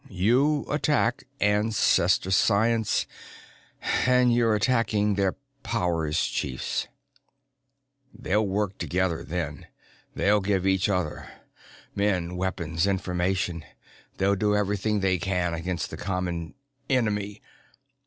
[0.09, 3.05] You attack Ancestor science,
[4.07, 6.87] and you're attacking their power as chiefs.
[8.11, 9.67] They'll work together then.
[10.15, 11.29] They'll give each other
[11.93, 13.63] men, weapons, information.
[14.17, 16.55] They'll do everything they can against the common
[16.89, 17.43] enemy.